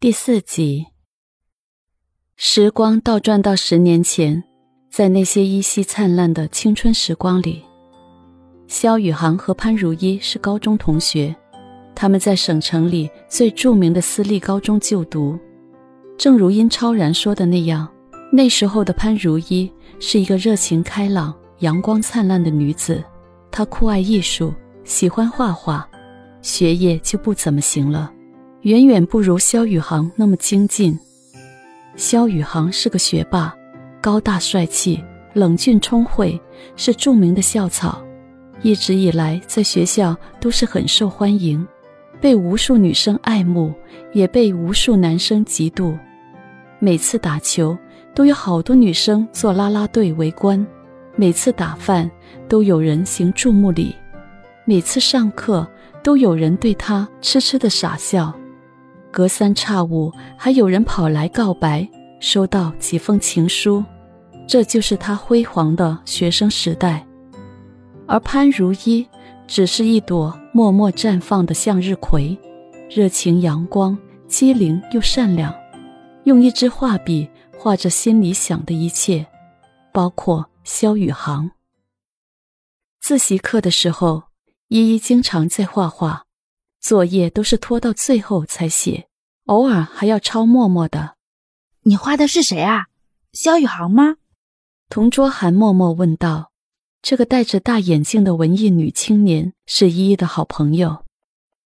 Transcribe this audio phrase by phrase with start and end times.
[0.00, 0.86] 第四集。
[2.36, 4.44] 时光倒转到十年前，
[4.88, 7.64] 在那些依稀灿烂的青春时光里，
[8.68, 11.34] 萧宇航和潘如一是高中同学，
[11.96, 15.36] 他们在省城里最著名的私立高中就读。
[16.16, 17.88] 正如殷超然说的那样，
[18.30, 19.68] 那时候的潘如一
[19.98, 23.02] 是一个热情开朗、阳光灿烂的女子，
[23.50, 24.54] 她酷爱艺术，
[24.84, 25.88] 喜欢画画，
[26.40, 28.12] 学业就不怎么行了。
[28.62, 30.98] 远远不如萧宇航那么精进。
[31.94, 33.54] 萧宇航是个学霸，
[34.00, 35.00] 高大帅气，
[35.32, 36.40] 冷峻聪慧，
[36.74, 38.02] 是著名的校草，
[38.62, 41.64] 一直以来在学校都是很受欢迎，
[42.20, 43.72] 被无数女生爱慕，
[44.12, 45.96] 也被无数男生嫉妒。
[46.80, 47.78] 每次打球
[48.12, 50.66] 都有好多女生做啦啦队围观，
[51.14, 52.10] 每次打饭
[52.48, 53.94] 都有人行注目礼，
[54.64, 55.64] 每次上课
[56.02, 58.34] 都有人对他痴痴的傻笑。
[59.10, 61.88] 隔三差五还有人跑来告白，
[62.20, 63.84] 收到几封情书，
[64.46, 67.04] 这就是他辉煌的学生时代。
[68.06, 69.06] 而潘如一
[69.46, 72.38] 只是一朵默默绽放的向日葵，
[72.90, 75.54] 热情阳光，机灵又善良，
[76.24, 79.26] 用一支画笔画着心里想的一切，
[79.92, 81.50] 包括萧宇航。
[83.00, 84.24] 自习课的时候，
[84.68, 86.27] 依依经常在画画。
[86.88, 89.10] 作业都是拖到最后才写，
[89.44, 91.16] 偶尔还要抄默默的。
[91.82, 92.86] 你画的是谁啊？
[93.34, 94.16] 萧宇航吗？
[94.88, 96.50] 同桌韩默默问道。
[97.02, 101.04] 这个戴着大眼镜的文艺女青年是依依的好朋友。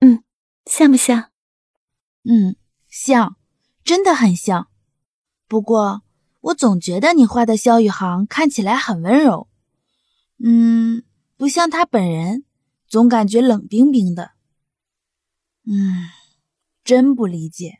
[0.00, 0.24] 嗯，
[0.66, 1.30] 像不像？
[2.24, 2.56] 嗯，
[2.88, 3.36] 像，
[3.84, 4.66] 真的很像。
[5.46, 6.02] 不过
[6.40, 9.46] 我总觉得你画的萧宇航看起来很温柔。
[10.44, 11.04] 嗯，
[11.36, 12.42] 不像他本人，
[12.88, 14.32] 总感觉冷冰冰的。
[15.66, 16.10] 嗯，
[16.84, 17.78] 真不理解，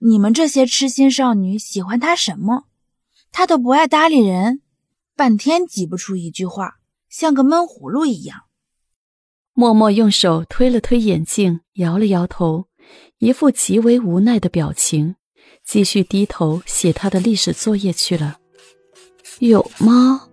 [0.00, 2.64] 你们这些痴心少女喜欢他什么？
[3.30, 4.62] 他都不爱搭理人，
[5.14, 8.42] 半天挤不出一句话，像个闷葫芦一样。
[9.52, 12.66] 默默用手推了推眼镜，摇了摇头，
[13.18, 15.14] 一副极为无奈的表情，
[15.64, 18.38] 继续低头写他的历史作业去了。
[19.38, 20.28] 有吗？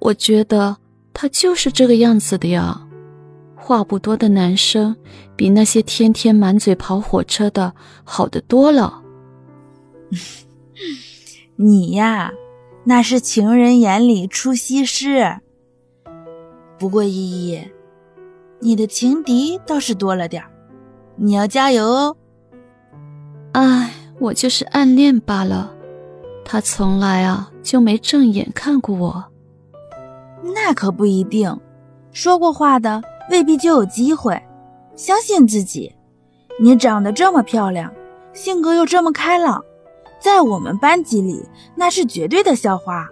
[0.00, 0.78] 我觉得
[1.12, 2.85] 他就是这个样子的呀。
[3.66, 4.94] 话不多的男生，
[5.34, 9.02] 比那些天天满嘴跑火车的好得多了。
[11.56, 12.30] 你呀，
[12.84, 15.40] 那是情人眼里出西施。
[16.78, 17.60] 不过依依，
[18.60, 20.44] 你的情敌倒是多了点
[21.16, 22.16] 你要加油哦。
[23.50, 23.90] 唉，
[24.20, 25.74] 我就是暗恋罢了，
[26.44, 29.24] 他从来啊就没正眼看过我。
[30.54, 31.58] 那可不一定，
[32.12, 33.02] 说过话的。
[33.30, 34.40] 未必就有机会，
[34.94, 35.94] 相信自己。
[36.60, 37.92] 你长得这么漂亮，
[38.32, 39.62] 性格又这么开朗，
[40.18, 41.44] 在我们班级里
[41.74, 43.08] 那是绝对的校花。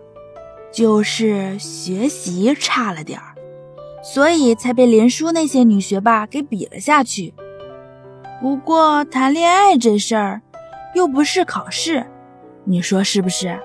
[0.72, 3.34] 就是学习差了点儿，
[4.02, 7.32] 所以才被林叔那些女学霸给比了下去。
[8.42, 10.42] 不过谈恋爱这事儿，
[10.94, 12.04] 又不是考试，
[12.64, 13.56] 你说是不是？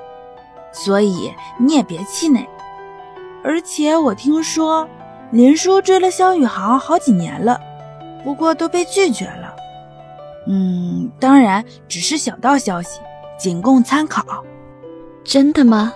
[0.71, 2.47] 所以你也别气馁。
[3.43, 4.87] 而且我听说。
[5.31, 7.59] 林叔追了萧宇航好几年了，
[8.23, 9.55] 不过都被拒绝了。
[10.47, 12.99] 嗯，当然只是小道消息，
[13.37, 14.23] 仅供参考。
[15.23, 15.93] 真的吗？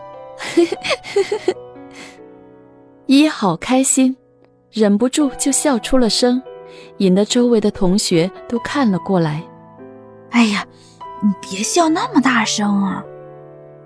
[3.07, 4.15] 一好开心，
[4.71, 6.41] 忍不住就笑出了声，
[6.97, 9.43] 引得周围的同学都看了过来。
[10.29, 10.65] 哎呀，
[11.21, 13.03] 你别笑那么大声啊！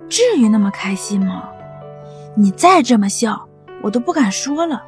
[0.09, 1.49] 至于那么开心吗？
[2.35, 3.47] 你再这么笑，
[3.81, 4.83] 我都不敢说了。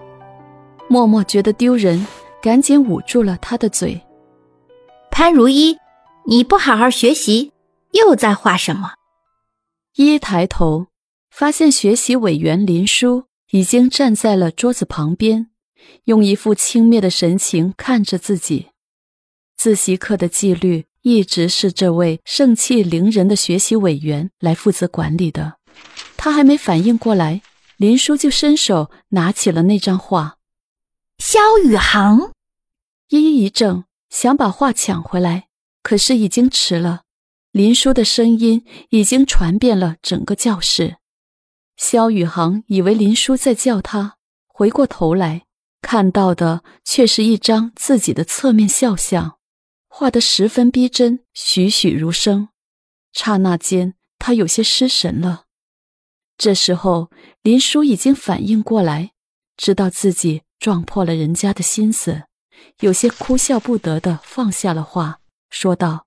[0.92, 2.06] 默默觉得丢人，
[2.42, 4.02] 赶紧捂住了他的嘴。
[5.12, 5.78] 潘如一，
[6.26, 7.52] 你不好好学习，
[7.92, 8.94] 又在画什么？
[9.96, 10.88] 一抬头，
[11.30, 15.52] 发现学习委员林叔已经站在了桌子旁边，
[16.06, 18.70] 用一副轻蔑的神情看着自己。
[19.58, 25.58] 自习课的纪律一直是这位盛气凌人的学习委员来负责管理的。
[26.18, 27.44] 他还没反应过来，
[27.78, 30.38] 林叔就伸手拿起了那张画。
[31.20, 32.32] 萧宇航，
[33.10, 35.50] 依依一怔，想把话抢回来，
[35.84, 37.04] 可是已经迟了。
[37.52, 40.96] 林叔的声音已经传遍了整个教室。
[41.76, 44.16] 萧宇航以为林叔在叫他，
[44.48, 45.46] 回过头来，
[45.82, 49.38] 看到的却是一张自己的侧面肖像，
[49.90, 52.48] 画得十分逼真，栩栩如生。
[53.12, 55.44] 刹那间，他有些失神了。
[56.38, 57.12] 这时候，
[57.42, 59.12] 林叔已经反应过来，
[59.60, 60.42] 知道自己。
[60.60, 62.24] 撞破了人家的心思，
[62.82, 65.20] 有些哭笑不得的放下了话，
[65.50, 66.06] 说道：“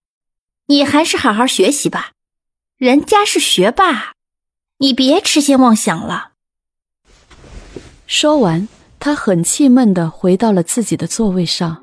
[0.68, 2.12] 你还是好好学习吧，
[2.76, 4.12] 人家是学霸，
[4.76, 6.32] 你别痴心妄想了。
[8.06, 8.68] 说完，
[9.00, 11.82] 他很气闷的回到了自己的座位上，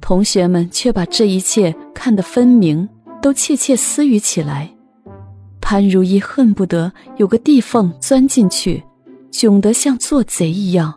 [0.00, 2.88] 同学们却把这一切看得分明，
[3.20, 4.74] 都窃窃私语起来。
[5.60, 8.82] 潘如意恨不得有个地缝钻进去，
[9.34, 10.94] 窘得像做贼一样。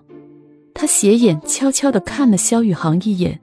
[0.74, 3.42] 他斜眼悄悄地看了萧宇航一眼。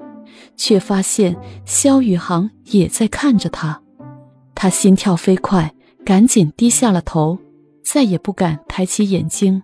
[0.57, 3.83] 却发现萧宇航也在看着他，
[4.55, 5.75] 他心跳飞快，
[6.05, 7.39] 赶紧低下了头，
[7.85, 9.63] 再也不敢抬起眼睛。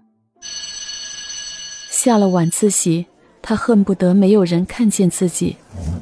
[1.90, 3.06] 下了晚自习，
[3.40, 5.56] 他恨不得没有人看见自己，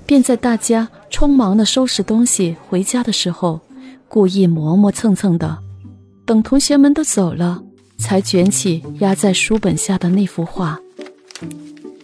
[0.07, 3.61] 便在大家匆忙的收拾东西回家的时候，
[4.09, 5.59] 故意磨磨蹭蹭的，
[6.25, 7.63] 等同学们都走了，
[7.99, 10.79] 才卷起压在书本下的那幅画。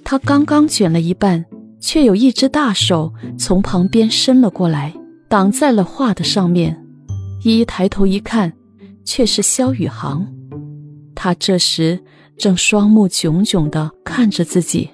[0.04, 1.44] 他刚刚卷了一半。
[1.84, 4.94] 却有一只大手从旁边伸了过来，
[5.28, 6.82] 挡在了画的上面。
[7.42, 8.50] 依依抬头一看，
[9.04, 10.26] 却是萧宇航。
[11.14, 12.02] 他这时
[12.38, 14.88] 正双目炯炯地看着自己。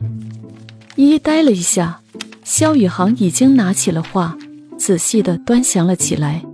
[0.97, 2.01] 依依呆了一下，
[2.43, 4.37] 萧宇航已经拿起了画，
[4.77, 6.45] 仔细地端详了起来。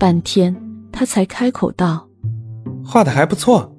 [0.00, 0.60] 半天，
[0.90, 2.08] 他才开口道
[2.90, 3.72] ：“画的还不错。”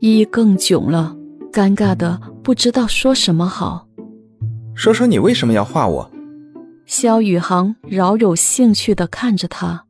[0.00, 1.14] 依依更囧了，
[1.52, 3.86] 尴尬的不知道说什么好。
[4.74, 6.10] 说说你为什么要画我？
[6.86, 9.84] 萧宇航饶有兴趣的看着他。